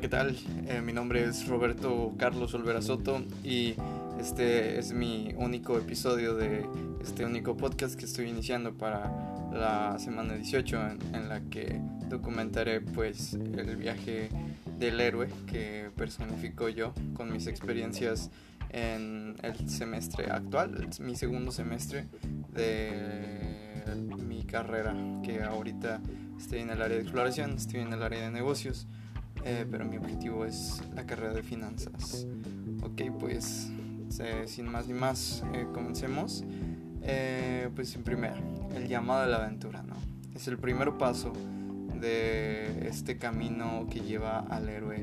¿qué 0.00 0.08
tal? 0.08 0.36
Eh, 0.68 0.80
mi 0.80 0.92
nombre 0.92 1.24
es 1.24 1.48
Roberto 1.48 2.14
Carlos 2.16 2.54
Olvera 2.54 2.80
Soto 2.80 3.24
y 3.42 3.74
este 4.20 4.78
es 4.78 4.92
mi 4.92 5.34
único 5.36 5.76
episodio 5.76 6.36
de 6.36 6.64
este 7.02 7.24
único 7.24 7.56
podcast 7.56 7.98
que 7.98 8.04
estoy 8.04 8.28
iniciando 8.28 8.74
para 8.74 9.10
la 9.52 9.98
semana 9.98 10.34
18 10.34 10.78
en, 11.14 11.28
la 11.28 11.40
que 11.40 11.80
documentaré 12.08 12.80
pues 12.80 13.34
el 13.34 13.76
viaje 13.76 14.28
del 14.78 15.00
héroe 15.00 15.28
que 15.48 15.90
personifico 15.96 16.68
yo 16.68 16.92
con 17.14 17.32
mis 17.32 17.48
experiencias 17.48 18.30
en 18.70 19.36
el 19.42 19.68
semestre 19.68 20.30
actual, 20.30 20.88
mi 21.00 21.16
segundo 21.16 21.50
semestre 21.50 22.06
de 22.52 22.92
mi 24.16 24.44
carrera 24.44 24.94
que 25.24 25.42
ahorita 25.42 26.00
estoy 26.38 26.60
en 26.60 26.70
el 26.70 26.82
área 26.82 26.98
de 26.98 27.02
exploración, 27.02 27.54
estoy 27.54 27.80
en 27.80 27.92
el 27.92 28.02
área 28.02 28.20
de 28.20 28.30
negocios 28.30 28.86
eh, 29.50 29.64
pero 29.70 29.86
mi 29.86 29.96
objetivo 29.96 30.44
es 30.44 30.82
la 30.94 31.06
carrera 31.06 31.32
de 31.32 31.42
finanzas. 31.42 32.26
Ok, 32.82 33.00
pues 33.18 33.70
sin 34.44 34.70
más 34.70 34.86
ni 34.88 34.92
más, 34.92 35.42
eh, 35.54 35.66
comencemos. 35.72 36.44
Eh, 37.00 37.70
pues 37.74 37.94
en 37.94 38.02
primera, 38.02 38.36
el 38.76 38.88
llamado 38.88 39.22
a 39.22 39.26
la 39.26 39.36
aventura, 39.38 39.82
¿no? 39.82 39.94
Es 40.34 40.48
el 40.48 40.58
primer 40.58 40.98
paso 40.98 41.32
de 41.98 42.86
este 42.86 43.16
camino 43.16 43.86
que 43.90 44.00
lleva 44.00 44.40
al 44.40 44.68
héroe 44.68 45.02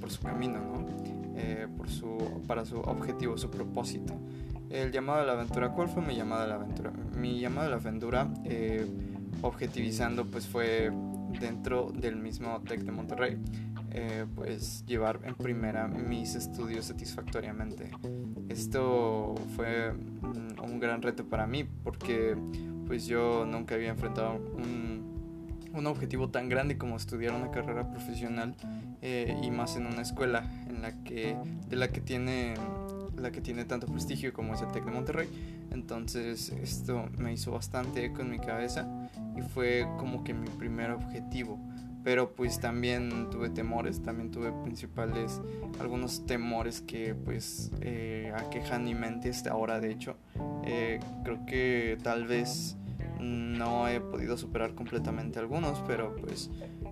por 0.00 0.10
su 0.10 0.22
camino, 0.22 0.60
¿no? 0.60 0.86
por 1.76 1.90
su, 1.90 2.42
para 2.46 2.64
su 2.64 2.78
objetivo, 2.78 3.36
su 3.36 3.50
propósito. 3.50 4.14
El 4.70 4.92
llamado 4.92 5.20
a 5.20 5.24
la 5.24 5.32
aventura, 5.32 5.70
¿cuál 5.70 5.88
fue 5.88 6.00
mi 6.00 6.14
llamado 6.14 6.44
a 6.44 6.46
la 6.46 6.54
aventura? 6.54 6.92
Mi 7.18 7.40
llamado 7.40 7.66
a 7.66 7.70
la 7.70 7.76
aventura, 7.76 8.28
objetivizando, 9.42 10.26
pues 10.26 10.46
fue 10.46 10.92
dentro 11.40 11.90
del 11.92 12.16
mismo 12.16 12.60
TEC 12.62 12.80
de 12.80 12.92
Monterrey, 12.92 13.38
eh, 13.90 14.26
pues 14.34 14.84
llevar 14.86 15.20
en 15.24 15.34
primera 15.34 15.86
mis 15.86 16.34
estudios 16.34 16.86
satisfactoriamente. 16.86 17.90
Esto 18.48 19.34
fue 19.54 19.92
un 19.92 20.80
gran 20.80 21.02
reto 21.02 21.24
para 21.24 21.46
mí 21.46 21.64
porque 21.82 22.36
pues 22.86 23.06
yo 23.06 23.46
nunca 23.46 23.74
había 23.74 23.90
enfrentado 23.90 24.34
un, 24.34 25.70
un 25.72 25.86
objetivo 25.86 26.28
tan 26.28 26.48
grande 26.48 26.76
como 26.78 26.96
estudiar 26.96 27.34
una 27.34 27.50
carrera 27.50 27.90
profesional 27.90 28.54
eh, 29.02 29.36
y 29.42 29.50
más 29.50 29.76
en 29.76 29.86
una 29.86 30.02
escuela 30.02 30.50
en 30.68 30.82
la 30.82 31.02
que, 31.04 31.36
de 31.68 31.76
la 31.76 31.88
que 31.88 32.00
tiene 32.00 32.54
la 33.16 33.30
que 33.30 33.40
tiene 33.40 33.64
tanto 33.64 33.86
prestigio 33.86 34.32
como 34.32 34.54
es 34.54 34.60
el 34.60 34.72
TEC 34.72 34.84
de 34.84 34.90
Monterrey. 34.90 35.28
Entonces 35.70 36.50
esto 36.50 37.08
me 37.16 37.32
hizo 37.32 37.52
bastante 37.52 38.04
eco 38.04 38.22
en 38.22 38.30
mi 38.30 38.38
cabeza 38.38 38.88
y 39.36 39.42
fue 39.42 39.86
como 39.98 40.24
que 40.24 40.34
mi 40.34 40.48
primer 40.48 40.90
objetivo. 40.90 41.58
Pero 42.02 42.34
pues 42.34 42.60
también 42.60 43.30
tuve 43.30 43.48
temores, 43.48 44.02
también 44.02 44.30
tuve 44.30 44.52
principales, 44.62 45.40
algunos 45.80 46.26
temores 46.26 46.82
que 46.82 47.14
pues 47.14 47.72
eh, 47.80 48.30
aquejan 48.36 48.84
mi 48.84 48.94
mente 48.94 49.30
hasta 49.30 49.52
ahora 49.52 49.80
de 49.80 49.90
hecho. 49.90 50.16
Eh, 50.64 51.00
creo 51.24 51.46
que 51.46 51.96
tal 52.02 52.26
vez 52.26 52.76
no 53.20 53.88
he 53.88 54.00
podido 54.00 54.36
superar 54.36 54.74
completamente 54.74 55.38
algunos, 55.38 55.82
pero 55.86 56.14
pues 56.16 56.50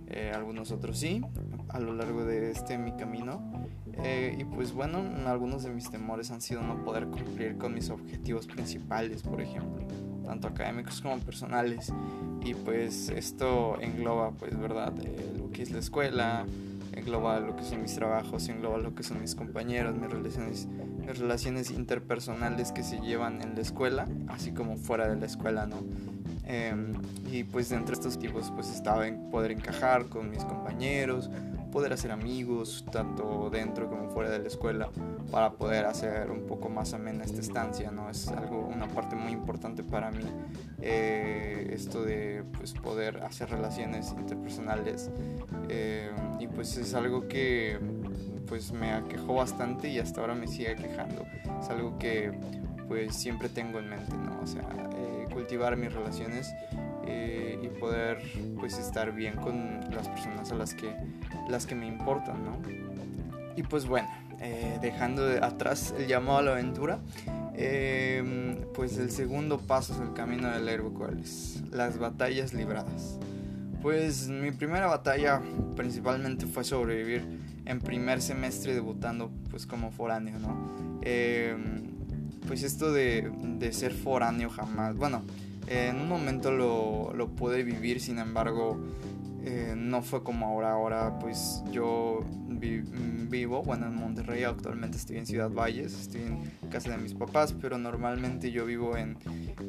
eh, 0.09 0.33
algunos 0.35 0.71
otros 0.73 0.99
sí, 0.99 1.23
a 1.69 1.79
lo 1.79 1.95
largo 1.95 2.25
de 2.25 2.51
este 2.51 2.79
mi 2.79 2.93
camino. 2.93 3.43
Eh, 4.05 4.37
y 4.39 4.45
pues 4.45 4.73
bueno, 4.73 5.03
algunos 5.27 5.63
de 5.63 5.71
mis 5.71 5.91
temores 5.91 6.31
han 6.31 6.41
sido 6.41 6.63
no 6.63 6.83
poder 6.83 7.07
cumplir 7.09 7.59
con 7.59 7.75
mis 7.75 7.91
objetivos 7.91 8.47
principales, 8.47 9.23
por 9.23 9.41
ejemplo, 9.41 9.87
tanto 10.25 10.49
académicos 10.49 11.01
como 11.01 11.19
personales. 11.19 11.93
Y 12.45 12.55
pues 12.55 13.09
esto 13.11 13.81
engloba, 13.81 14.33
pues, 14.33 14.59
¿verdad? 14.59 14.93
Eh, 15.03 15.35
lo 15.39 15.51
que 15.51 15.63
es 15.63 15.71
la 15.71 15.79
escuela, 15.79 16.45
engloba 16.93 17.41
lo 17.41 17.57
que 17.57 17.65
son 17.65 17.83
mis 17.83 17.95
trabajos, 17.95 18.49
engloba 18.49 18.79
lo 18.79 18.95
que 18.95 19.03
son 19.03 19.21
mis 19.21 19.35
compañeros, 19.35 19.97
mis 19.97 20.11
relaciones, 20.11 20.67
mis 20.99 21.19
relaciones 21.19 21.71
interpersonales 21.71 22.73
que 22.73 22.83
se 22.83 23.01
llevan 23.01 23.41
en 23.43 23.55
la 23.55 23.61
escuela, 23.61 24.09
así 24.29 24.53
como 24.53 24.77
fuera 24.77 25.09
de 25.09 25.17
la 25.17 25.27
escuela, 25.27 25.67
¿no? 25.67 25.83
Em, 26.45 26.93
y 27.31 27.45
pues 27.45 27.69
dentro 27.69 27.95
de 27.95 28.01
estos 28.01 28.17
objetivos 28.17 28.51
pues 28.55 28.69
estaba 28.69 29.07
en 29.07 29.31
poder 29.31 29.53
encajar 29.53 30.07
con 30.07 30.31
mis 30.31 30.45
compañeros, 30.45 31.31
poder 31.71 31.93
hacer 31.93 32.11
amigos 32.11 32.85
tanto 32.93 33.49
dentro 33.51 33.89
como 33.89 34.11
fuera 34.11 34.31
de 34.31 34.41
la 34.41 34.49
escuela 34.49 34.91
para 35.31 35.53
poder 35.53 35.87
hacer 35.87 36.31
un 36.31 36.47
poco 36.47 36.69
más 36.69 36.93
amena 36.93 37.25
esta 37.25 37.41
estancia, 37.41 37.91
¿no? 37.91 38.11
Es 38.11 38.29
algo, 38.29 38.67
una 38.67 38.87
parte 38.89 39.17
muy 39.17 39.33
importante 39.33 39.83
para 39.83 40.11
mí 40.11 40.25
eh, 40.81 41.71
esto 41.73 42.05
de 42.05 42.45
pues, 42.59 42.75
poder 42.75 43.23
hacer 43.23 43.49
relaciones 43.51 44.13
interpersonales 44.17 45.11
eh, 45.69 46.11
y 46.39 46.47
pues 46.49 46.77
es 46.77 46.93
algo 46.95 47.29
que 47.29 47.79
pues 48.47 48.73
me 48.73 48.93
aquejó 48.93 49.35
bastante 49.35 49.89
y 49.89 49.99
hasta 49.99 50.21
ahora 50.21 50.35
me 50.35 50.47
sigue 50.47 50.75
quejando. 50.75 51.25
Es 51.61 51.71
algo 51.71 51.99
que 51.99 52.33
pues 52.87 53.15
siempre 53.17 53.49
tengo 53.49 53.79
en 53.79 53.89
mente, 53.89 54.15
¿no? 54.15 54.39
O 54.43 54.47
sea, 54.47 54.69
eh, 54.95 55.22
cultivar 55.33 55.77
mis 55.77 55.93
relaciones 55.93 56.55
eh, 57.07 57.59
y 57.63 57.69
poder 57.69 58.23
pues 58.59 58.79
estar 58.79 59.13
bien 59.13 59.37
con 59.37 59.81
las 59.91 60.09
personas 60.09 60.53
a 60.53 60.55
las 60.55 60.75
que, 60.75 60.95
las 61.49 61.67
que 61.67 61.75
me 61.75 61.87
importan, 61.87 62.45
¿no? 62.45 62.59
Y 63.57 63.63
pues 63.63 63.87
bueno, 63.87 64.09
eh, 64.41 64.79
dejando 64.81 65.25
de 65.27 65.39
atrás 65.39 65.95
el 65.97 66.07
llamado 66.07 66.39
a 66.39 66.43
la 66.43 66.53
aventura, 66.53 67.01
em, 67.55 68.57
pues 68.75 68.99
el 68.99 69.11
segundo 69.11 69.59
paso 69.59 69.95
es 69.95 70.01
el 70.01 70.15
camino 70.15 70.51
del 70.51 70.69
héroe, 70.69 70.91
¿cuál? 70.93 71.23
Las 71.71 71.99
batallas 71.99 72.53
libradas. 72.55 73.19
Pues 73.83 74.29
mi 74.29 74.53
primera 74.53 74.87
batalla 74.87 75.41
principalmente 75.77 76.47
fue 76.47 76.65
sobrevivir 76.65 77.25
en 77.65 77.81
primer 77.81 78.23
semestre 78.23 78.75
debutando 78.75 79.31
pues 79.51 79.67
como 79.67 79.91
foráneo, 79.91 80.39
¿no? 80.39 81.01
Em, 81.03 81.92
pues 82.47 82.63
esto 82.63 82.93
de, 82.93 83.31
de 83.59 83.73
ser 83.73 83.93
foráneo 83.93 84.51
jamás, 84.51 84.97
bueno, 84.97 85.23
en 85.69 86.01
un 86.01 86.09
momento 86.09 86.51
lo, 86.51 87.13
lo 87.15 87.29
pude 87.29 87.63
vivir, 87.63 88.01
sin 88.01 88.19
embargo, 88.19 88.79
eh, 89.45 89.75
no 89.77 90.03
fue 90.03 90.23
como 90.23 90.47
ahora. 90.47 90.73
Ahora, 90.73 91.19
pues 91.19 91.63
yo 91.71 92.25
vivo, 92.49 93.63
bueno, 93.63 93.87
en 93.87 93.95
Monterrey, 93.95 94.45
actualmente 94.45 94.99
estoy 94.99 95.19
en 95.19 95.27
Ciudad 95.27 95.51
Valles, 95.51 95.99
estoy 95.99 96.23
en 96.23 96.69
casa 96.69 96.91
de 96.91 96.99
mis 96.99 97.15
papás, 97.15 97.55
pero 97.61 97.79
normalmente 97.79 98.51
yo 98.53 98.67
vivo 98.67 98.97
en, 98.97 99.19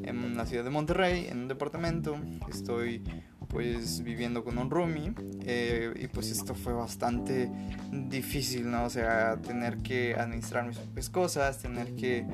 en 0.04 0.36
la 0.38 0.46
ciudad 0.46 0.64
de 0.64 0.70
Monterrey, 0.70 1.28
en 1.30 1.40
un 1.40 1.48
departamento. 1.48 2.18
Estoy 2.50 3.04
pues 3.48 4.04
viviendo 4.04 4.44
con 4.44 4.58
un 4.58 4.70
roomie 4.72 5.14
eh, 5.42 5.94
y 5.96 6.08
pues 6.08 6.32
esto 6.32 6.56
fue 6.56 6.74
bastante 6.74 7.50
difícil, 7.92 8.70
¿no? 8.70 8.86
O 8.86 8.90
sea, 8.90 9.38
tener 9.38 9.78
que 9.78 10.16
administrar 10.16 10.70
mis 10.96 11.10
cosas, 11.10 11.60
tener 11.60 11.96
que 11.96 12.26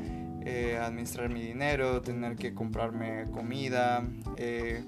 eh, 0.50 0.78
administrar 0.80 1.30
mi 1.30 1.42
dinero, 1.42 2.02
tener 2.02 2.36
que 2.36 2.56
comprarme 2.56 3.26
comida, 3.32 4.04
eh, 4.36 4.84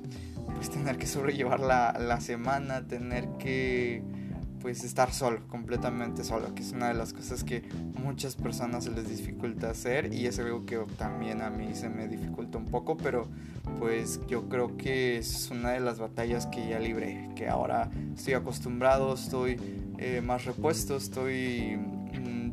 pues 0.55 0.71
tener 0.71 0.97
que 0.97 1.05
sobrellevar 1.05 1.59
la, 1.59 2.19
semana, 2.19 2.87
tener 2.87 3.27
que 3.37 4.01
pues 4.59 4.83
estar 4.83 5.13
solo, 5.13 5.47
completamente 5.47 6.23
solo, 6.23 6.55
que 6.55 6.63
es 6.63 6.71
una 6.71 6.87
de 6.87 6.95
las 6.95 7.13
cosas 7.13 7.43
que 7.43 7.61
muchas 8.03 8.35
personas 8.35 8.87
les 8.87 9.07
dificulta 9.07 9.69
hacer 9.69 10.11
y 10.11 10.25
es 10.25 10.39
algo 10.39 10.65
que 10.65 10.77
también 10.97 11.41
a 11.43 11.51
mí 11.51 11.75
se 11.75 11.89
me 11.89 12.07
dificulta 12.07 12.57
un 12.57 12.65
poco, 12.65 12.97
pero 12.97 13.27
pues 13.77 14.19
yo 14.27 14.49
creo 14.49 14.77
que 14.77 15.17
es 15.17 15.51
una 15.51 15.71
de 15.71 15.79
las 15.79 15.99
batallas 15.99 16.47
que 16.47 16.69
ya 16.69 16.79
libré, 16.79 17.29
que 17.35 17.49
ahora 17.49 17.91
estoy 18.15 18.33
acostumbrado, 18.33 19.13
estoy 19.13 19.59
eh, 19.99 20.21
más 20.21 20.45
repuesto, 20.45 20.95
estoy 20.95 21.77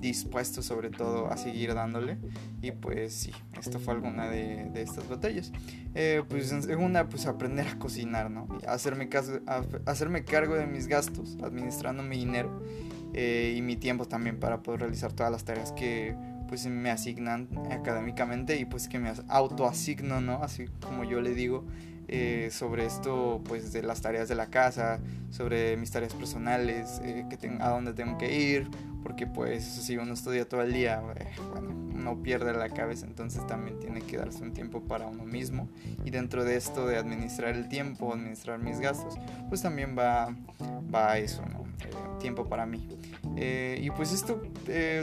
dispuesto 0.00 0.62
sobre 0.62 0.90
todo 0.90 1.30
a 1.30 1.36
seguir 1.36 1.74
dándole 1.74 2.18
y 2.62 2.72
pues 2.72 3.14
sí, 3.14 3.32
esto 3.58 3.78
fue 3.78 3.94
alguna 3.94 4.28
de, 4.28 4.70
de 4.72 4.82
estas 4.82 5.08
batallas. 5.08 5.52
Eh, 5.94 6.22
pues 6.28 6.52
en 6.52 6.62
segunda, 6.62 7.08
pues 7.08 7.26
aprender 7.26 7.66
a 7.66 7.78
cocinar, 7.78 8.30
¿no? 8.30 8.46
Hacerme, 8.66 9.08
caso, 9.08 9.40
hacerme 9.86 10.24
cargo 10.24 10.54
de 10.54 10.66
mis 10.66 10.86
gastos, 10.86 11.36
administrando 11.42 12.02
mi 12.02 12.16
dinero 12.16 12.62
eh, 13.14 13.54
y 13.56 13.62
mi 13.62 13.76
tiempo 13.76 14.04
también 14.06 14.38
para 14.38 14.62
poder 14.62 14.80
realizar 14.80 15.12
todas 15.12 15.32
las 15.32 15.44
tareas 15.44 15.72
que 15.72 16.14
pues 16.48 16.66
me 16.66 16.90
asignan 16.90 17.48
académicamente 17.70 18.58
y 18.58 18.64
pues 18.64 18.88
que 18.88 18.98
me 18.98 19.12
autoasigno, 19.28 20.20
¿no? 20.20 20.42
Así 20.42 20.66
como 20.80 21.04
yo 21.04 21.20
le 21.20 21.34
digo. 21.34 21.64
Eh, 22.10 22.48
sobre 22.50 22.86
esto, 22.86 23.42
pues 23.44 23.70
de 23.74 23.82
las 23.82 24.00
tareas 24.00 24.30
de 24.30 24.34
la 24.34 24.46
casa, 24.46 24.98
sobre 25.28 25.76
mis 25.76 25.90
tareas 25.90 26.14
personales, 26.14 27.02
que 27.02 27.58
a 27.60 27.68
dónde 27.68 27.92
tengo 27.92 28.16
que 28.16 28.34
ir, 28.34 28.66
porque 29.08 29.26
pues 29.26 29.64
si 29.64 29.96
uno 29.96 30.12
estudia 30.12 30.46
todo 30.46 30.60
el 30.60 30.74
día, 30.74 31.02
eh, 31.16 31.28
bueno, 31.50 31.70
uno 31.70 32.22
pierde 32.22 32.52
la 32.52 32.68
cabeza, 32.68 33.06
entonces 33.06 33.46
también 33.46 33.78
tiene 33.78 34.02
que 34.02 34.18
darse 34.18 34.42
un 34.42 34.52
tiempo 34.52 34.82
para 34.82 35.06
uno 35.06 35.24
mismo 35.24 35.66
y 36.04 36.10
dentro 36.10 36.44
de 36.44 36.56
esto 36.56 36.86
de 36.86 36.98
administrar 36.98 37.54
el 37.56 37.70
tiempo, 37.70 38.12
administrar 38.12 38.58
mis 38.58 38.80
gastos, 38.80 39.14
pues 39.48 39.62
también 39.62 39.96
va, 39.98 40.36
va 40.94 41.16
eso, 41.16 41.40
¿no? 41.46 41.60
Eh, 41.86 42.18
tiempo 42.20 42.50
para 42.50 42.66
mí. 42.66 42.86
Eh, 43.36 43.80
y 43.82 43.90
pues 43.92 44.12
esto 44.12 44.42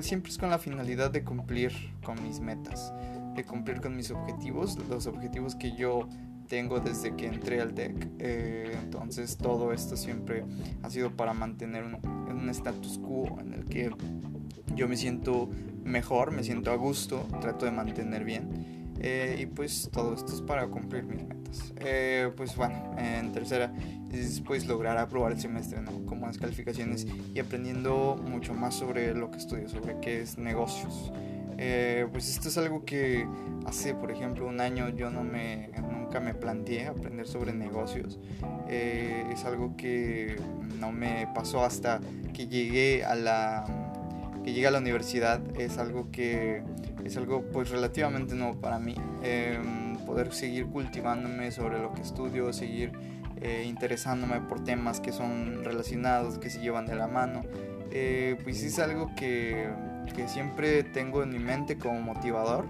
siempre 0.01 0.31
es 0.31 0.37
con 0.37 0.51
la 0.51 0.59
finalidad 0.59 1.09
de 1.09 1.23
cumplir 1.23 1.73
con 2.03 2.21
mis 2.21 2.39
metas, 2.39 2.93
de 3.33 3.43
cumplir 3.43 3.81
con 3.81 3.95
mis 3.95 4.11
objetivos, 4.11 4.77
los 4.87 5.07
objetivos 5.07 5.55
que 5.55 5.71
yo 5.71 6.07
tengo 6.47 6.79
desde 6.79 7.15
que 7.15 7.27
entré 7.27 7.61
al 7.61 7.73
TEC. 7.73 8.07
Eh, 8.19 8.77
entonces 8.81 9.37
todo 9.37 9.73
esto 9.73 9.97
siempre 9.97 10.43
ha 10.83 10.89
sido 10.89 11.11
para 11.11 11.33
mantener 11.33 11.83
un, 11.83 11.95
un 12.05 12.49
status 12.49 12.99
quo 12.99 13.37
en 13.39 13.53
el 13.53 13.65
que 13.65 13.91
yo 14.75 14.87
me 14.87 14.97
siento 14.97 15.49
mejor, 15.83 16.31
me 16.31 16.43
siento 16.43 16.71
a 16.71 16.75
gusto, 16.75 17.27
trato 17.41 17.65
de 17.65 17.71
mantener 17.71 18.23
bien. 18.23 18.75
Eh, 18.99 19.37
y 19.41 19.45
pues 19.45 19.89
todo 19.91 20.13
esto 20.13 20.33
es 20.33 20.41
para 20.41 20.67
cumplir 20.67 21.03
mis 21.03 21.23
metas. 21.23 21.73
Eh, 21.77 22.31
pues 22.35 22.55
bueno, 22.55 22.95
en 22.97 23.31
tercera 23.31 23.73
es 24.11 24.41
pues 24.41 24.65
lograr 24.67 24.97
aprobar 24.97 25.33
el 25.33 25.39
semestre, 25.39 25.81
¿no? 25.81 26.05
Con 26.05 26.19
buenas 26.19 26.37
calificaciones 26.37 27.05
y 27.33 27.39
aprendiendo 27.39 28.15
mucho 28.27 28.53
más 28.53 28.73
sobre 28.75 29.13
lo 29.13 29.31
que 29.31 29.37
estudio, 29.37 29.69
sobre 29.69 29.99
qué 29.99 30.21
es 30.21 30.37
negocios. 30.37 31.11
Eh, 31.57 32.07
pues 32.11 32.29
esto 32.29 32.49
es 32.49 32.57
algo 32.57 32.83
que 32.83 33.27
hace, 33.65 33.93
por 33.93 34.11
ejemplo, 34.11 34.47
un 34.47 34.59
año 34.59 34.89
yo 34.89 35.09
no 35.09 35.23
me, 35.23 35.69
me 36.19 36.33
planteé 36.33 36.87
aprender 36.87 37.27
sobre 37.27 37.53
negocios. 37.53 38.19
es 38.67 39.45
algo 39.45 39.75
que 39.77 40.35
no 40.79 40.91
me 40.91 41.27
pasó 41.33 41.63
hasta 41.63 41.99
que 42.33 42.47
llegué 42.47 43.03
a 43.03 43.15
la, 43.15 43.65
que 44.43 44.53
llegué 44.53 44.67
a 44.67 44.71
la 44.71 44.79
universidad. 44.79 45.41
Es 45.57 45.77
algo 45.77 46.11
que 46.11 46.63
es 47.05 47.17
algo 47.17 47.43
pues 47.51 47.69
relativamente 47.69 48.35
nuevo 48.35 48.59
para 48.59 48.79
mí. 48.79 48.95
Em, 49.23 49.95
poder 50.05 50.33
seguir 50.33 50.67
cultivándome 50.67 51.51
sobre 51.51 51.79
lo 51.79 51.93
que 51.93 52.01
estudio, 52.01 52.53
seguir 52.53 52.91
eh, 53.41 53.65
interesándome 53.67 54.39
por 54.41 54.63
temas 54.63 54.99
que 54.99 55.11
son 55.11 55.63
relacionados, 55.63 56.37
que 56.37 56.49
se 56.49 56.59
llevan 56.59 56.85
de 56.85 56.95
la 56.95 57.07
mano. 57.07 57.43
Eh, 57.91 58.37
pues 58.43 58.63
es 58.63 58.79
algo 58.79 59.11
que, 59.15 59.69
que, 60.15 60.27
siempre 60.27 60.83
tengo 60.83 61.23
en 61.23 61.29
mi 61.29 61.39
mente 61.39 61.77
como 61.77 62.01
motivador 62.01 62.65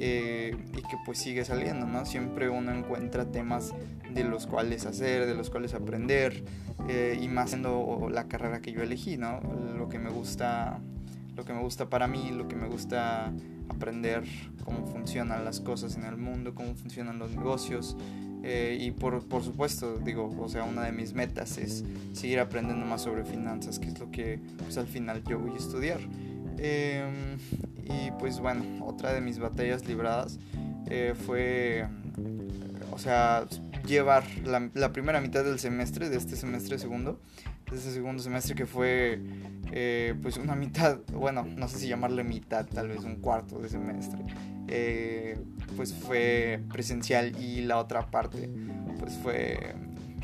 eh, 0.00 0.56
y 0.72 0.82
que 0.82 0.96
pues 1.04 1.18
sigue 1.18 1.44
saliendo, 1.44 1.86
¿no? 1.86 2.06
Siempre 2.06 2.48
uno 2.48 2.72
encuentra 2.72 3.26
temas 3.26 3.74
de 4.10 4.24
los 4.24 4.46
cuales 4.46 4.86
hacer, 4.86 5.26
de 5.26 5.34
los 5.34 5.50
cuales 5.50 5.74
aprender 5.74 6.44
y 7.20 7.28
más 7.28 7.50
siendo 7.50 8.08
la 8.10 8.28
carrera 8.28 8.60
que 8.60 8.72
yo 8.72 8.82
elegí, 8.82 9.18
¿no? 9.18 9.40
Lo 9.76 9.88
que 9.90 9.98
me 9.98 10.08
gusta, 10.08 10.78
lo 11.36 11.44
que 11.44 11.52
me 11.52 11.60
gusta 11.60 11.90
para 11.90 12.06
mí, 12.06 12.30
lo 12.30 12.48
que 12.48 12.56
me 12.56 12.66
gusta 12.66 13.32
aprender 13.68 14.24
cómo 14.64 14.86
funcionan 14.86 15.44
las 15.44 15.60
cosas 15.60 15.96
en 15.96 16.04
el 16.04 16.16
mundo, 16.16 16.54
cómo 16.54 16.74
funcionan 16.74 17.18
los 17.18 17.30
negocios. 17.30 17.96
Eh, 18.42 18.78
y 18.80 18.92
por, 18.92 19.26
por, 19.26 19.42
supuesto, 19.42 19.98
digo, 19.98 20.34
o 20.38 20.48
sea, 20.48 20.64
una 20.64 20.84
de 20.84 20.92
mis 20.92 21.12
metas 21.12 21.58
es 21.58 21.84
seguir 22.12 22.38
aprendiendo 22.38 22.86
más 22.86 23.02
sobre 23.02 23.24
finanzas, 23.24 23.78
que 23.78 23.88
es 23.88 23.98
lo 23.98 24.10
que 24.10 24.38
pues 24.58 24.78
al 24.78 24.86
final 24.86 25.22
yo 25.24 25.38
voy 25.38 25.52
a 25.52 25.56
estudiar. 25.56 26.00
Em, 26.58 27.38
y 27.88 28.10
pues 28.18 28.40
bueno, 28.40 28.84
otra 28.84 29.12
de 29.12 29.20
mis 29.20 29.38
batallas 29.38 29.86
libradas 29.86 30.38
eh, 30.86 31.14
fue, 31.26 31.86
o 32.92 32.98
sea, 32.98 33.46
llevar 33.86 34.24
la, 34.44 34.92
primera 34.92 35.20
mitad 35.20 35.44
del 35.44 35.58
semestre, 35.58 36.08
de 36.08 36.16
este 36.16 36.36
semestre 36.36 36.78
segundo, 36.78 37.20
de 37.70 37.76
este 37.76 37.90
segundo 37.90 38.22
semestre 38.22 38.54
que 38.54 38.66
fue 38.66 39.20
eh, 39.72 40.14
pues 40.22 40.36
una 40.36 40.54
mitad, 40.54 40.98
bueno, 41.12 41.44
no 41.44 41.68
sé 41.68 41.78
si 41.78 41.88
llamarle 41.88 42.24
mitad, 42.24 42.66
tal 42.66 42.88
vez 42.88 43.04
un 43.04 43.16
cuarto 43.16 43.58
de 43.58 43.68
semestre, 43.68 44.20
eh, 44.68 45.38
pues 45.76 45.94
fue 45.94 46.62
presencial 46.70 47.36
y 47.40 47.62
la 47.62 47.78
otra 47.78 48.10
parte 48.10 48.50
pues 48.98 49.14
fue, 49.22 49.74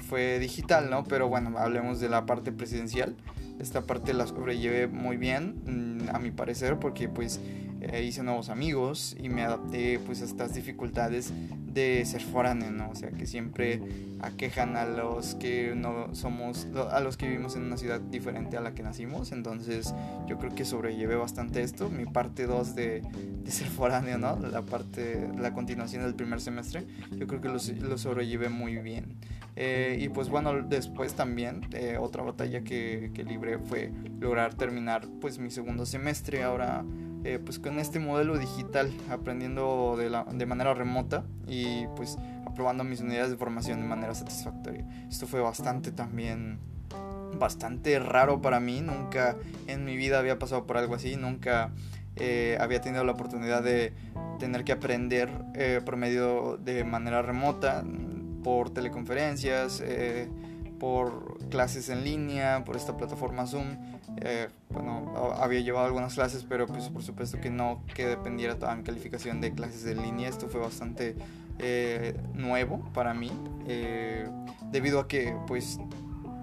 fue 0.09 0.39
digital, 0.39 0.91
¿no? 0.91 1.05
Pero 1.05 1.29
bueno, 1.29 1.59
hablemos 1.59 2.01
de 2.01 2.09
la 2.09 2.27
parte 2.27 2.53
presencial. 2.53 3.17
Esta 3.59 3.83
parte 3.83 4.13
la 4.15 4.27
sobrellevé 4.27 4.87
muy 4.89 5.17
bien, 5.17 5.55
mm, 5.67 6.15
a 6.15 6.19
mi 6.19 6.31
parecer, 6.31 6.79
porque 6.79 7.09
pues 7.09 7.41
eh, 7.93 8.05
hice 8.05 8.23
nuevos 8.23 8.49
amigos 8.49 9.17
y 9.21 9.29
me 9.29 9.43
adapté 9.43 9.99
pues 9.99 10.23
a 10.23 10.25
estas 10.25 10.55
dificultades 10.55 11.33
de 11.75 12.05
ser 12.05 12.23
foráneo, 12.23 12.71
¿no? 12.71 12.91
O 12.91 12.95
sea, 12.95 13.11
que 13.11 13.27
siempre 13.27 13.83
aquejan 14.21 14.77
a 14.77 14.85
los 14.85 15.35
que 15.35 15.75
no 15.75 16.15
somos, 16.15 16.69
a 16.91 17.01
los 17.01 17.17
que 17.17 17.27
vivimos 17.27 17.57
en 17.57 17.65
una 17.65 17.77
ciudad 17.77 18.01
diferente 18.01 18.57
a 18.57 18.61
la 18.61 18.75
que 18.75 18.83
nacimos. 18.83 19.33
Entonces, 19.33 19.93
yo 20.27 20.39
creo 20.39 20.55
que 20.55 20.65
sobrellevé 20.65 21.17
bastante 21.17 21.63
esto. 21.63 21.91
Mi 21.91 22.07
parte 22.07 22.47
2 22.47 22.75
de, 22.75 23.03
de, 23.43 23.51
ser 23.51 23.67
foráneo, 23.67 24.19
¿no? 24.19 24.39
La 24.39 24.63
parte, 24.63 25.29
la 25.37 25.53
continuación 25.53 26.05
del 26.05 26.15
primer 26.15 26.41
semestre, 26.41 26.87
yo 27.17 27.27
creo 27.27 27.41
que 27.41 27.49
lo, 27.49 27.59
lo 27.89 27.99
sobrellevé 27.99 28.49
muy 28.49 28.77
bien. 28.77 29.17
Eh, 29.57 29.99
y 30.01 30.09
pues 30.09 30.29
bueno, 30.29 30.63
después 30.63 31.15
también 31.15 31.69
eh, 31.73 31.97
otra 32.01 32.23
batalla 32.23 32.63
que, 32.63 33.13
que 33.15 33.23
libré 33.23 33.59
fue 33.59 33.93
lograr 34.19 34.55
terminar 34.55 35.07
pues 35.21 35.39
mi 35.39 35.51
segundo 35.51 35.87
semestre 35.87 36.43
ahora 36.43 36.85
eh, 37.25 37.39
pues 37.43 37.59
con 37.59 37.79
este 37.79 37.99
modelo 37.99 38.37
digital, 38.37 38.93
aprendiendo 39.11 39.97
de, 39.97 40.11
la, 40.11 40.25
de 40.25 40.45
manera 40.45 40.75
remota 40.75 41.25
y 41.49 41.87
pues 41.97 42.19
aprobando 42.47 42.85
mis 42.85 43.01
unidades 43.01 43.31
de 43.31 43.39
formación 43.39 43.81
de 43.81 43.87
manera 43.87 44.15
satisfactoria. 44.15 44.87
Esto 45.09 45.27
fue 45.27 45.41
bastante 45.41 45.91
también 45.91 46.59
bastante 47.39 47.99
raro 47.99 48.43
para 48.43 48.61
mí, 48.61 48.81
nunca 48.81 49.37
en 49.67 49.85
mi 49.85 49.97
vida 49.97 50.19
había 50.19 50.39
pasado 50.39 50.67
por 50.67 50.77
algo 50.77 50.95
así, 50.95 51.17
nunca 51.17 51.73
eh, 52.17 52.59
había 52.61 52.81
tenido 52.81 53.03
la 53.05 53.13
oportunidad 53.13 53.63
de 53.63 53.93
tener 54.39 54.63
que 54.63 54.73
aprender 54.73 55.31
eh, 55.55 55.81
por 55.85 55.97
medio 55.97 56.59
de 56.59 56.85
manera 56.85 57.23
remota, 57.23 57.83
por 58.45 58.71
teleconferencias, 58.71 59.83
por 60.79 61.39
clases 61.49 61.89
en 61.89 62.05
línea, 62.05 62.65
por 62.65 62.77
esta 62.77 62.97
plataforma 62.97 63.47
Zoom. 63.47 63.79
Eh, 64.21 64.49
bueno, 64.71 65.13
había 65.39 65.61
llevado 65.61 65.87
algunas 65.87 66.15
clases, 66.15 66.45
pero 66.49 66.67
pues 66.67 66.89
por 66.89 67.03
supuesto 67.03 67.41
que 67.41 67.51
no 67.51 67.83
que 67.95 68.07
dependiera 68.07 68.59
toda 68.59 68.75
mi 68.75 68.83
calificación 68.83 69.41
de 69.41 69.53
clases 69.53 69.87
en 69.87 70.03
línea. 70.03 70.29
Esto 70.29 70.49
fue 70.49 70.61
bastante 70.61 71.17
eh, 71.59 72.17
nuevo 72.35 72.89
para 72.93 73.15
mí, 73.15 73.31
eh, 73.67 74.29
debido 74.71 75.01
a 75.01 75.09
que 75.09 75.37
pues 75.47 75.79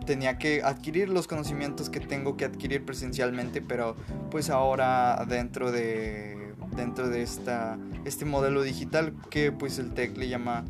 tenía 0.06 0.38
que 0.38 0.62
adquirir 0.64 1.10
los 1.10 1.28
conocimientos 1.28 1.90
que 1.90 2.00
tengo 2.00 2.38
que 2.38 2.46
adquirir 2.46 2.86
presencialmente, 2.86 3.62
pero 3.62 3.96
pues 4.30 4.50
ahora 4.50 5.26
dentro 5.28 5.72
de 5.72 6.41
dentro 6.76 7.10
de 7.10 7.22
esta, 7.22 7.78
este 8.06 8.26
modelo 8.26 8.64
digital 8.64 9.14
que 9.30 9.52
pues 9.52 9.80
el 9.80 9.94
TEC 9.94 10.18
le 10.18 10.30
llama 10.30 10.66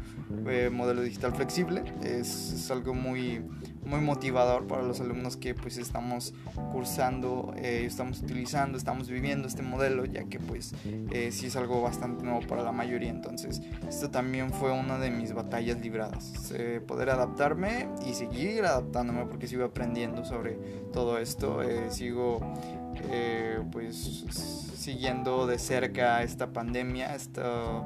modelo 0.71 1.01
digital 1.01 1.33
flexible. 1.33 1.83
Es, 2.03 2.53
es, 2.53 2.71
algo 2.71 2.93
muy, 2.93 3.43
muy 3.85 3.99
motivador 3.99 4.67
para 4.67 4.83
los 4.83 5.01
alumnos 5.01 5.37
que 5.37 5.53
pues 5.53 5.77
estamos 5.77 6.33
cursando, 6.71 7.53
eh, 7.57 7.83
estamos 7.85 8.21
utilizando, 8.21 8.77
estamos 8.77 9.09
viviendo 9.09 9.47
este 9.47 9.61
modelo, 9.61 10.05
ya 10.05 10.23
que 10.25 10.39
pues 10.39 10.73
eh, 10.85 11.29
sí 11.31 11.47
es 11.47 11.55
algo 11.55 11.81
bastante 11.81 12.23
nuevo 12.23 12.41
para 12.47 12.63
la 12.63 12.71
mayoría. 12.71 13.09
Entonces, 13.09 13.61
esto 13.87 14.09
también 14.09 14.51
fue 14.51 14.71
una 14.71 14.97
de 14.97 15.11
mis 15.11 15.33
batallas 15.33 15.79
libradas, 15.81 16.51
eh, 16.55 16.81
poder 16.85 17.09
adaptarme 17.09 17.89
y 18.05 18.13
seguir 18.13 18.63
adaptándome 18.65 19.25
porque 19.25 19.47
sigo 19.47 19.65
aprendiendo 19.65 20.25
sobre 20.25 20.57
todo 20.93 21.17
esto, 21.17 21.59
sigo 21.89 22.39
pues 23.71 24.70
siguiendo 24.81 25.45
de 25.45 25.59
cerca 25.59 26.23
esta 26.23 26.47
pandemia, 26.47 27.13
esta, 27.15 27.83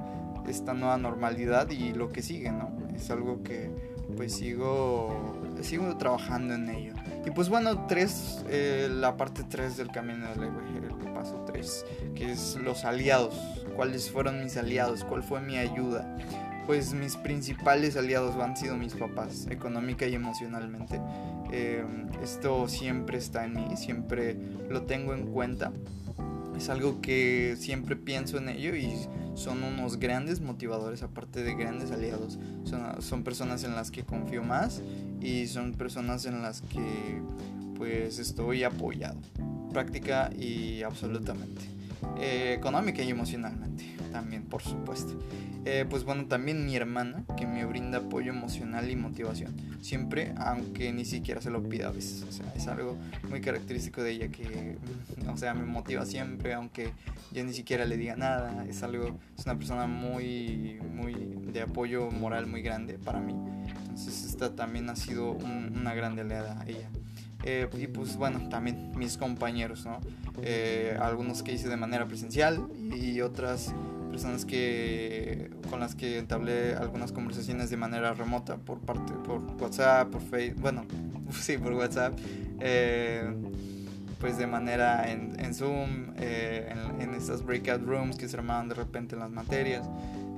esta 0.48 0.74
nueva 0.74 0.98
normalidad 0.98 1.70
y 1.70 1.94
lo 1.94 2.10
que 2.10 2.22
sigue, 2.22 2.52
¿no? 2.52 2.72
Es 2.96 3.12
algo 3.12 3.44
que 3.44 3.70
pues 4.16 4.34
sigo 4.34 5.36
sigo 5.62 5.98
trabajando 5.98 6.54
en 6.54 6.70
ello. 6.70 6.94
Y 7.26 7.32
pues 7.32 7.50
bueno, 7.50 7.86
tres, 7.88 8.44
eh, 8.50 8.88
la 8.90 9.18
parte 9.18 9.44
3 9.44 9.78
del 9.78 9.88
camino 9.90 10.28
del 10.30 10.44
héroe, 10.44 10.90
el 11.06 11.14
paso 11.14 11.44
3, 11.46 11.86
que 12.16 12.32
es 12.32 12.56
los 12.56 12.86
aliados. 12.86 13.36
¿Cuáles 13.76 14.12
fueron 14.12 14.44
mis 14.44 14.58
aliados? 14.58 15.04
¿Cuál 15.04 15.24
fue 15.24 15.42
mi 15.42 15.58
ayuda? 15.58 16.18
Pues 16.66 16.94
mis 16.94 17.16
principales 17.16 17.98
aliados 17.98 18.36
han 18.36 18.56
sido 18.56 18.76
mis 18.76 18.94
papás, 18.94 19.48
económica 19.50 20.08
y 20.08 20.16
emocionalmente. 20.16 21.02
Eh, 21.52 21.84
esto 22.24 22.68
siempre 22.68 23.18
está 23.18 23.46
en 23.46 23.54
mí, 23.54 23.78
siempre 23.78 24.38
lo 24.70 24.84
tengo 24.84 25.14
en 25.14 25.28
cuenta. 25.28 25.72
Es 26.58 26.70
algo 26.70 27.02
que 27.02 27.56
siempre 27.58 27.96
pienso 27.96 28.38
en 28.38 28.50
ello 28.50 28.76
y 28.76 28.92
son 29.36 29.64
unos 29.64 29.98
grandes 30.00 30.42
motivadores, 30.42 31.04
aparte 31.04 31.44
de 31.44 31.56
grandes 31.56 31.92
aliados. 31.92 32.40
Son, 32.64 33.02
son 33.02 33.24
personas 33.24 33.64
en 33.64 33.76
las 33.76 33.92
que 33.92 34.04
confío 34.04 34.44
más 34.44 34.82
y 35.22 35.48
son 35.48 35.74
personas 35.74 36.26
en 36.26 36.42
las 36.42 36.62
que 36.62 37.22
pues 37.76 38.20
estoy 38.20 38.64
apoyado, 38.64 39.20
práctica 39.72 40.32
y 40.34 40.82
absolutamente. 40.84 41.62
Eh, 42.18 42.54
económica 42.58 43.04
y 43.04 43.10
emocionalmente 43.10 43.96
también, 44.12 44.44
por 44.44 44.62
supuesto. 44.62 45.20
Eh, 45.66 45.86
pues 45.90 46.06
bueno, 46.06 46.26
también 46.28 46.66
mi 46.66 46.76
hermana, 46.76 47.26
que 47.36 47.46
me 47.46 47.66
brinda 47.66 47.98
apoyo 47.98 48.32
emocional 48.32 48.90
y 48.90 48.96
motivación. 48.96 49.54
Siempre, 49.82 50.34
aunque 50.38 50.94
ni 50.94 51.04
siquiera 51.04 51.42
se 51.42 51.50
lo 51.50 51.62
pida 51.68 51.88
a 51.88 51.92
veces. 51.92 52.24
O 52.24 52.32
sea, 52.32 52.46
es 52.56 52.68
algo 52.68 52.98
muy 53.30 53.42
característico 53.42 54.02
de 54.02 54.12
ella 54.12 54.28
que, 54.30 54.78
o 55.28 55.36
sea, 55.36 55.54
me 55.54 55.66
motiva 55.66 56.06
siempre, 56.06 56.54
aunque 56.54 56.92
yo 57.34 57.44
ni 57.44 57.52
siquiera 57.52 57.84
le 57.84 57.98
diga 57.98 58.16
nada. 58.16 58.66
Es 58.70 58.84
algo, 58.84 59.20
es 59.38 59.46
una 59.46 59.58
persona 59.58 59.88
muy, 59.88 60.80
muy 60.94 61.14
de 61.52 61.64
apoyo 61.64 62.10
moral 62.12 62.48
muy 62.48 62.62
grande 62.62 62.94
para 62.94 63.20
mí. 63.20 63.34
Entonces, 63.80 64.24
esta 64.26 64.56
también 64.56 64.90
ha 64.90 64.96
sido 64.96 65.32
una 65.32 65.94
gran 65.94 66.18
aliada 66.18 66.64
ella. 66.68 66.90
Eh, 67.46 67.70
y 67.78 67.88
pues 67.88 68.18
bueno, 68.18 68.50
también 68.50 68.92
mis 68.96 69.18
compañeros, 69.18 69.86
¿no? 69.86 70.00
Eh, 70.42 70.98
algunos 71.00 71.44
que 71.44 71.54
hice 71.54 71.70
de 71.70 71.78
manera 71.78 72.08
presencial 72.08 72.68
y 72.92 73.22
otras 73.22 73.74
personas 74.10 74.46
que 74.46 75.52
con 75.70 75.80
las 75.80 75.94
que 75.94 76.18
entablé 76.18 76.74
algunas 76.74 77.12
conversaciones 77.12 77.70
de 77.70 77.78
manera 77.78 78.14
remota 78.14 78.58
por 78.58 78.80
parte 78.80 79.14
por 79.14 79.42
WhatsApp, 79.62 80.10
por 80.10 80.22
Facebook, 80.22 80.62
bueno, 80.62 80.86
sí, 81.40 81.58
por 81.60 81.74
WhatsApp, 81.74 82.18
eh, 82.60 83.32
pues 84.20 84.40
de 84.40 84.48
manera 84.48 85.12
en, 85.12 85.54
Zoom, 85.54 86.16
en, 86.18 87.02
en, 87.02 87.14
estas 87.14 87.46
breakout 87.46 87.86
rooms 87.86 88.18
que 88.18 88.28
se 88.28 88.38
armaban 88.38 88.70
de 88.70 88.76
repente 88.76 89.14
en 89.14 89.20
las 89.20 89.30
materias. 89.30 89.88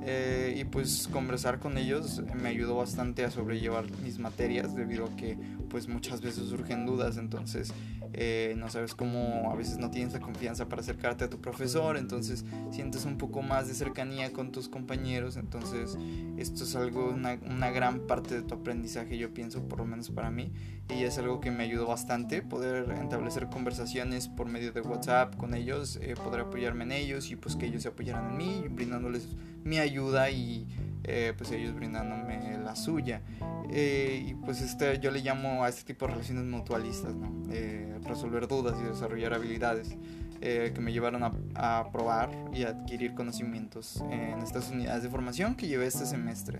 Eh, 0.09 0.55
y 0.57 0.63
pues 0.63 1.09
conversar 1.11 1.59
con 1.59 1.77
ellos 1.77 2.23
me 2.41 2.47
ayudó 2.47 2.77
bastante 2.77 3.25
a 3.25 3.29
sobrellevar 3.29 3.91
mis 4.01 4.19
materias 4.19 4.73
debido 4.73 5.03
a 5.03 5.15
que 5.17 5.37
pues 5.69 5.89
muchas 5.89 6.21
veces 6.21 6.47
surgen 6.47 6.85
dudas. 6.85 7.17
Entonces 7.17 7.73
eh, 8.13 8.55
no 8.57 8.69
sabes 8.69 8.95
cómo 8.95 9.51
a 9.51 9.55
veces 9.55 9.79
no 9.79 9.91
tienes 9.91 10.13
la 10.13 10.21
confianza 10.21 10.69
para 10.69 10.81
acercarte 10.81 11.25
a 11.25 11.29
tu 11.29 11.41
profesor. 11.41 11.97
Entonces 11.97 12.45
sientes 12.71 13.03
un 13.03 13.17
poco 13.17 13.41
más 13.41 13.67
de 13.67 13.73
cercanía 13.73 14.31
con 14.31 14.53
tus 14.53 14.69
compañeros. 14.69 15.35
Entonces 15.35 15.97
esto 16.37 16.63
es 16.63 16.73
algo 16.77 17.09
una, 17.09 17.37
una 17.45 17.69
gran 17.71 18.07
parte 18.07 18.35
de 18.35 18.43
tu 18.43 18.55
aprendizaje 18.55 19.17
yo 19.17 19.33
pienso 19.33 19.67
por 19.67 19.79
lo 19.79 19.85
menos 19.85 20.09
para 20.09 20.31
mí. 20.31 20.53
Y 20.89 21.03
es 21.03 21.17
algo 21.17 21.41
que 21.41 21.51
me 21.51 21.65
ayudó 21.65 21.85
bastante 21.85 22.41
poder 22.41 22.89
establecer 22.91 23.49
conversaciones 23.49 24.29
por 24.29 24.47
medio 24.47 24.71
de 24.71 24.79
WhatsApp 24.79 25.35
con 25.35 25.53
ellos 25.53 25.99
eh, 26.01 26.15
poder 26.15 26.39
apoyarme 26.39 26.85
en 26.85 26.93
ellos 26.93 27.29
y 27.29 27.35
pues 27.35 27.57
que 27.57 27.65
ellos 27.65 27.83
se 27.83 27.89
apoyaran 27.89 28.31
en 28.31 28.37
mí 28.37 28.63
brindándoles 28.69 29.27
mi 29.67 29.79
ayuda 29.79 30.29
y 30.29 30.65
eh, 31.03 31.33
pues 31.38 31.51
ellos 31.51 31.74
brindándome 31.74 32.57
la 32.57 32.75
suya. 32.75 33.21
Eh, 33.69 34.25
y 34.27 34.33
pues 34.33 34.62
este, 34.62 35.00
yo 35.00 35.12
le 35.12 35.21
llamo 35.21 35.63
a 35.63 35.69
este 35.69 35.83
tipo 35.93 36.05
de 36.05 36.13
relaciones 36.13 36.45
mutualistas, 36.45 37.15
¿no? 37.15 37.31
Eh, 37.51 37.97
resolver 38.05 38.47
dudas 38.47 38.77
y 38.81 38.83
desarrollar 38.83 39.33
habilidades 39.33 39.97
que 40.39 40.79
me 40.79 40.93
llevaron 40.93 41.24
a, 41.24 41.31
a, 41.55 41.91
probar 41.91 42.29
y 42.53 42.62
adquirir 42.62 43.15
conocimientos 43.15 44.03
en 44.12 44.39
estas 44.43 44.69
unidades 44.69 45.01
de 45.01 45.09
formación 45.09 45.55
que 45.55 45.67
llevé 45.67 45.88
este 45.88 46.05
semestre. 46.05 46.59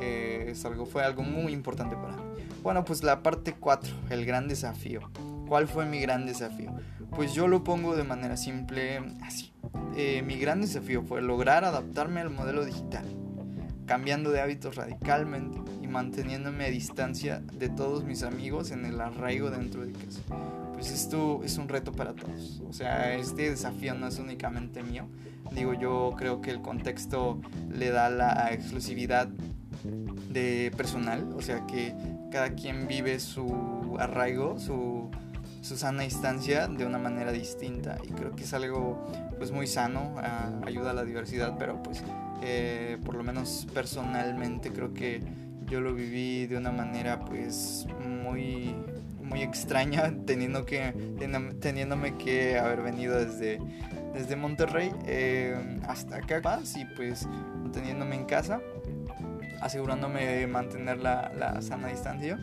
es 0.00 0.64
algo, 0.64 0.84
fue 0.84 1.04
algo 1.04 1.22
muy 1.22 1.52
importante 1.52 1.94
para 1.94 2.16
mí. 2.16 2.22
Bueno, 2.60 2.84
pues 2.84 3.04
la 3.04 3.22
parte 3.22 3.54
4, 3.54 3.94
el 4.10 4.26
gran 4.26 4.48
desafío. 4.48 5.12
¿Cuál 5.46 5.68
fue 5.68 5.86
mi 5.86 6.00
gran 6.00 6.26
desafío? 6.26 6.74
Pues 7.14 7.34
yo 7.34 7.46
lo 7.46 7.62
pongo 7.62 7.94
de 7.94 8.02
manera 8.02 8.36
simple 8.36 9.00
así. 9.22 9.52
Eh, 9.96 10.22
mi 10.22 10.38
gran 10.38 10.60
desafío 10.60 11.02
fue 11.02 11.22
lograr 11.22 11.64
adaptarme 11.64 12.20
al 12.20 12.30
modelo 12.30 12.64
digital, 12.64 13.04
cambiando 13.86 14.30
de 14.30 14.40
hábitos 14.40 14.76
radicalmente 14.76 15.58
y 15.82 15.88
manteniéndome 15.88 16.66
a 16.66 16.70
distancia 16.70 17.42
de 17.52 17.68
todos 17.68 18.04
mis 18.04 18.22
amigos 18.22 18.70
en 18.70 18.84
el 18.84 19.00
arraigo 19.00 19.50
dentro 19.50 19.84
de 19.84 19.92
casa. 19.92 20.20
Pues 20.74 20.92
esto 20.92 21.40
es 21.42 21.58
un 21.58 21.68
reto 21.68 21.90
para 21.90 22.14
todos. 22.14 22.62
O 22.68 22.72
sea, 22.72 23.14
este 23.14 23.50
desafío 23.50 23.94
no 23.94 24.06
es 24.06 24.18
únicamente 24.18 24.82
mío. 24.82 25.08
Digo, 25.52 25.74
yo 25.74 26.14
creo 26.16 26.40
que 26.40 26.50
el 26.50 26.60
contexto 26.60 27.40
le 27.68 27.90
da 27.90 28.10
la 28.10 28.52
exclusividad 28.52 29.28
de 30.30 30.72
personal, 30.76 31.32
o 31.36 31.42
sea 31.42 31.66
que 31.66 31.94
cada 32.30 32.50
quien 32.50 32.86
vive 32.86 33.18
su 33.18 33.96
arraigo, 33.98 34.58
su 34.58 35.10
su 35.60 35.76
sana 35.76 36.02
distancia 36.02 36.68
de 36.68 36.86
una 36.86 36.98
manera 36.98 37.32
distinta. 37.32 37.98
Y 38.04 38.08
creo 38.12 38.34
que 38.34 38.44
es 38.44 38.54
algo 38.54 39.06
pues 39.38 39.52
muy 39.52 39.66
sano, 39.66 40.14
ayuda 40.64 40.90
a 40.90 40.94
la 40.94 41.04
diversidad, 41.04 41.56
pero 41.58 41.82
pues 41.82 42.02
eh, 42.42 42.98
por 43.04 43.14
lo 43.14 43.24
menos 43.24 43.66
personalmente 43.74 44.72
creo 44.72 44.94
que 44.94 45.22
yo 45.66 45.80
lo 45.80 45.94
viví 45.94 46.46
de 46.46 46.56
una 46.56 46.72
manera 46.72 47.20
pues 47.24 47.86
muy 48.06 48.74
muy 49.22 49.42
extraña 49.42 50.14
teniendo 50.26 50.64
que 50.64 50.92
teniéndome 51.60 52.16
que 52.16 52.58
haber 52.58 52.82
venido 52.82 53.18
desde 53.18 53.60
desde 54.14 54.36
Monterrey 54.36 54.90
eh, 55.06 55.80
hasta 55.86 56.16
acá 56.16 56.40
y 56.76 56.84
pues 56.96 57.28
teniéndome 57.72 58.16
en 58.16 58.24
casa 58.24 58.60
asegurándome 59.60 60.24
de 60.24 60.46
mantener 60.46 60.98
la, 60.98 61.32
la 61.36 61.60
sana 61.60 61.88
distancia 61.88 62.38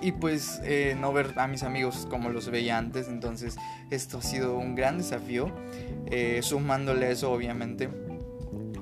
y 0.00 0.12
pues 0.12 0.60
eh, 0.64 0.96
no 0.98 1.12
ver 1.12 1.34
a 1.36 1.46
mis 1.46 1.62
amigos 1.62 2.06
como 2.10 2.30
los 2.30 2.50
veía 2.50 2.78
antes. 2.78 3.08
Entonces 3.08 3.56
esto 3.90 4.18
ha 4.18 4.22
sido 4.22 4.56
un 4.56 4.74
gran 4.74 4.98
desafío, 4.98 5.50
eh, 6.06 6.40
sumándole 6.42 7.10
eso 7.10 7.30
obviamente 7.32 7.88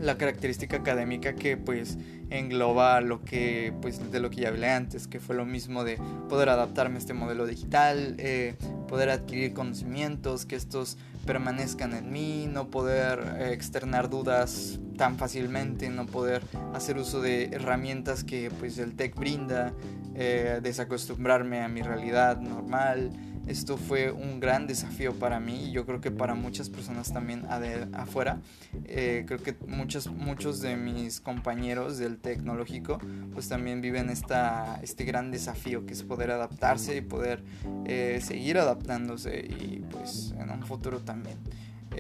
la 0.00 0.18
característica 0.18 0.76
académica 0.76 1.34
que 1.34 1.56
pues 1.56 1.98
engloba 2.30 3.00
lo 3.00 3.22
que 3.22 3.72
pues 3.80 4.10
de 4.10 4.20
lo 4.20 4.30
que 4.30 4.42
ya 4.42 4.48
hablé 4.48 4.68
antes 4.70 5.06
que 5.06 5.20
fue 5.20 5.36
lo 5.36 5.44
mismo 5.44 5.84
de 5.84 5.98
poder 6.28 6.48
adaptarme 6.48 6.96
a 6.96 6.98
este 6.98 7.14
modelo 7.14 7.46
digital 7.46 8.16
eh, 8.18 8.54
poder 8.88 9.10
adquirir 9.10 9.54
conocimientos 9.54 10.46
que 10.46 10.56
estos 10.56 10.98
permanezcan 11.26 11.94
en 11.94 12.12
mí 12.12 12.48
no 12.52 12.68
poder 12.68 13.50
externar 13.52 14.10
dudas 14.10 14.78
tan 14.98 15.16
fácilmente 15.16 15.88
no 15.88 16.06
poder 16.06 16.42
hacer 16.74 16.98
uso 16.98 17.20
de 17.20 17.44
herramientas 17.52 18.24
que 18.24 18.50
pues 18.58 18.78
el 18.78 18.94
tech 18.94 19.14
brinda 19.14 19.72
eh, 20.14 20.60
desacostumbrarme 20.62 21.62
a 21.62 21.68
mi 21.68 21.82
realidad 21.82 22.40
normal. 22.40 23.10
Esto 23.46 23.76
fue 23.76 24.10
un 24.10 24.40
gran 24.40 24.66
desafío 24.66 25.12
para 25.12 25.38
mí 25.38 25.66
y 25.66 25.72
yo 25.72 25.84
creo 25.84 26.00
que 26.00 26.10
para 26.10 26.34
muchas 26.34 26.70
personas 26.70 27.12
también 27.12 27.46
afuera. 27.92 28.40
Eh, 28.86 29.24
creo 29.26 29.42
que 29.42 29.54
muchos, 29.66 30.10
muchos 30.10 30.62
de 30.62 30.76
mis 30.76 31.20
compañeros 31.20 31.98
del 31.98 32.16
tecnológico 32.16 32.98
pues 33.34 33.48
también 33.48 33.82
viven 33.82 34.08
esta, 34.08 34.80
este 34.82 35.04
gran 35.04 35.30
desafío 35.30 35.84
que 35.84 35.92
es 35.92 36.02
poder 36.02 36.30
adaptarse 36.30 36.96
y 36.96 37.00
poder 37.02 37.44
eh, 37.84 38.20
seguir 38.22 38.56
adaptándose 38.56 39.40
y 39.40 39.84
pues 39.90 40.32
en 40.38 40.50
un 40.50 40.62
futuro 40.62 41.00
también. 41.00 41.36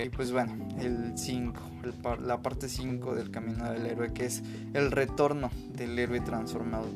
Y 0.02 0.08
pues 0.08 0.32
bueno, 0.32 0.56
el 0.80 1.16
5, 1.16 1.60
la 2.24 2.42
parte 2.42 2.68
5 2.68 3.14
del 3.14 3.30
camino 3.30 3.70
del 3.70 3.86
héroe 3.86 4.12
que 4.12 4.24
es 4.24 4.42
el 4.72 4.90
retorno 4.90 5.50
del 5.74 5.98
héroe 5.98 6.20
transformado 6.20 6.86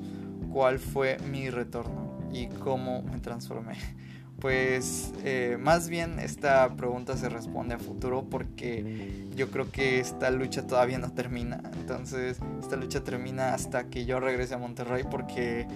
cuál 0.52 0.78
fue 0.78 1.18
mi 1.30 1.50
retorno 1.50 2.18
y 2.32 2.46
cómo 2.46 3.02
me 3.02 3.18
transformé. 3.18 3.76
Pues 4.40 5.12
eh, 5.24 5.56
más 5.58 5.88
bien 5.88 6.20
esta 6.20 6.76
pregunta 6.76 7.16
se 7.16 7.28
responde 7.28 7.74
a 7.74 7.78
futuro 7.80 8.24
porque 8.30 9.26
yo 9.34 9.50
creo 9.50 9.72
que 9.72 9.98
esta 9.98 10.30
lucha 10.30 10.64
todavía 10.64 10.96
no 10.98 11.10
termina. 11.10 11.60
Entonces 11.80 12.38
esta 12.60 12.76
lucha 12.76 13.02
termina 13.02 13.52
hasta 13.52 13.88
que 13.88 14.04
yo 14.04 14.20
regrese 14.20 14.54
a 14.54 14.58
Monterrey 14.58 15.02
porque 15.10 15.66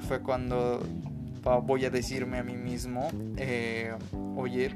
fue 0.00 0.20
cuando 0.20 0.82
voy 1.62 1.84
a 1.84 1.90
decirme 1.90 2.38
a 2.38 2.42
mí 2.42 2.56
mismo, 2.56 3.08
eh, 3.36 3.94
oye, 4.36 4.74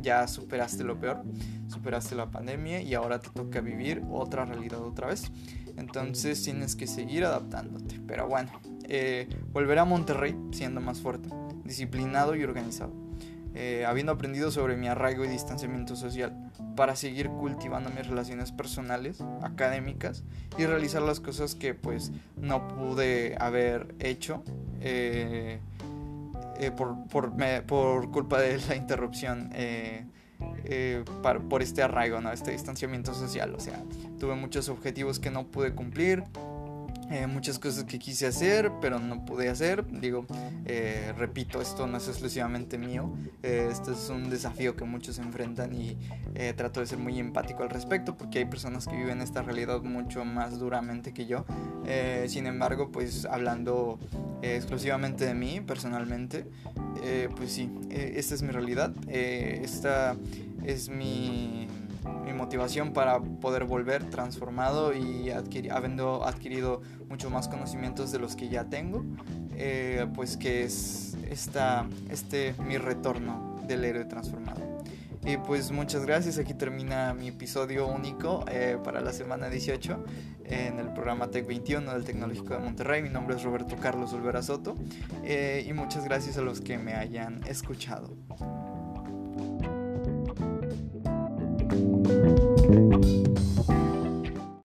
ya 0.00 0.26
superaste 0.26 0.84
lo 0.84 0.98
peor, 0.98 1.22
superaste 1.68 2.14
la 2.14 2.30
pandemia 2.30 2.80
y 2.80 2.94
ahora 2.94 3.20
te 3.20 3.28
toca 3.30 3.60
vivir 3.60 4.02
otra 4.10 4.44
realidad 4.44 4.80
otra 4.80 5.08
vez. 5.08 5.30
Entonces 5.76 6.42
tienes 6.42 6.76
que 6.76 6.86
seguir 6.86 7.24
adaptándote. 7.24 8.00
Pero 8.06 8.28
bueno, 8.28 8.50
eh, 8.90 9.28
a 9.78 9.84
Monterrey 9.84 10.36
siendo 10.50 10.80
más 10.80 11.00
fuerte, 11.00 11.28
disciplinado 11.64 12.34
y 12.34 12.42
organizado, 12.42 12.92
eh, 13.54 13.84
habiendo 13.86 14.10
aprendido 14.10 14.50
sobre 14.50 14.76
mi 14.76 14.88
arraigo 14.88 15.24
y 15.24 15.28
distanciamiento 15.28 15.94
social 15.94 16.50
para 16.74 16.96
seguir 16.96 17.28
cultivando 17.28 17.88
mis 17.90 18.06
relaciones 18.06 18.50
personales, 18.50 19.22
académicas 19.42 20.24
y 20.58 20.66
realizar 20.66 21.02
las 21.02 21.20
cosas 21.20 21.54
que 21.54 21.74
pues 21.74 22.10
no 22.36 22.66
pude 22.66 23.36
haber 23.38 23.94
hecho 24.00 24.42
eh, 24.80 25.60
por, 26.76 27.06
por, 27.06 27.32
por, 27.66 28.10
culpa 28.10 28.40
de 28.40 28.58
la 28.68 28.74
interrupción. 28.74 29.50
por 31.48 31.62
este 31.62 31.82
arraigo, 31.82 32.20
¿no? 32.20 32.32
este 32.32 32.50
distanciamiento 32.50 33.14
social. 33.14 33.54
O 33.54 33.60
sea, 33.60 33.80
tuve 34.18 34.34
muchos 34.34 34.68
objetivos 34.68 35.20
que 35.20 35.30
no 35.30 35.46
pude 35.46 35.74
cumplir, 35.74 36.24
eh, 37.10 37.26
muchas 37.26 37.58
cosas 37.58 37.84
que 37.84 37.98
quise 37.98 38.28
hacer, 38.28 38.70
pero 38.80 39.00
no 39.00 39.24
pude 39.24 39.48
hacer. 39.48 39.84
Digo, 40.00 40.26
eh, 40.64 41.12
repito, 41.18 41.60
esto 41.60 41.88
no 41.88 41.96
es 41.96 42.06
exclusivamente 42.06 42.78
mío. 42.78 43.12
Eh, 43.42 43.68
esto 43.70 43.92
es 43.92 44.08
un 44.10 44.30
desafío 44.30 44.76
que 44.76 44.84
muchos 44.84 45.18
enfrentan 45.18 45.74
y 45.74 45.98
trato 46.56 46.80
de 46.80 46.86
ser 46.86 46.98
muy 46.98 47.18
empático 47.18 47.64
al 47.64 47.70
respecto 47.70 48.16
porque 48.16 48.38
hay 48.38 48.44
personas 48.44 48.86
que 48.86 48.96
viven 48.96 49.20
esta 49.20 49.42
realidad 49.42 49.82
mucho 49.82 50.24
más 50.24 50.58
duramente 50.58 51.12
que 51.12 51.26
yo. 51.26 51.44
sin 52.28 52.46
embargo, 52.46 52.90
pues 52.92 53.24
hablando 53.24 53.98
exclusivamente 54.42 55.26
de 55.26 55.34
mí, 55.34 55.60
personalmente, 55.60 56.46
pues 57.36 57.52
sí, 57.52 57.70
esta 57.90 58.34
es 58.34 58.42
mi 58.42 58.50
realidad. 58.50 58.94
esta 59.08 60.16
es 60.64 60.88
mi 60.88 61.66
mi 62.24 62.32
motivación 62.32 62.92
para 62.92 63.20
poder 63.20 63.64
volver 63.64 64.08
transformado 64.10 64.94
y 64.94 65.30
habiendo 65.30 66.26
adquirido 66.26 66.82
mucho 67.08 67.30
más 67.30 67.48
conocimientos 67.48 68.12
de 68.12 68.18
los 68.18 68.36
que 68.36 68.48
ya 68.48 68.64
tengo, 68.64 69.04
eh, 69.56 70.06
pues 70.14 70.36
que 70.36 70.64
es 70.64 71.16
esta, 71.28 71.86
este 72.10 72.54
mi 72.66 72.78
retorno 72.78 73.58
del 73.66 73.84
héroe 73.84 74.04
transformado. 74.04 74.60
Y 75.24 75.36
pues 75.36 75.70
muchas 75.70 76.06
gracias, 76.06 76.38
aquí 76.38 76.54
termina 76.54 77.12
mi 77.12 77.28
episodio 77.28 77.86
único 77.86 78.44
eh, 78.50 78.78
para 78.82 79.02
la 79.02 79.12
semana 79.12 79.50
18 79.50 80.04
en 80.44 80.78
el 80.78 80.92
programa 80.94 81.30
Tech 81.30 81.46
21 81.46 81.92
del 81.92 82.04
Tecnológico 82.04 82.54
de 82.54 82.60
Monterrey. 82.60 83.02
Mi 83.02 83.10
nombre 83.10 83.36
es 83.36 83.42
Roberto 83.42 83.76
Carlos 83.76 84.14
Olvera 84.14 84.42
Soto 84.42 84.76
eh, 85.22 85.64
y 85.68 85.72
muchas 85.74 86.04
gracias 86.04 86.38
a 86.38 86.40
los 86.40 86.62
que 86.62 86.78
me 86.78 86.94
hayan 86.94 87.42
escuchado. 87.46 88.16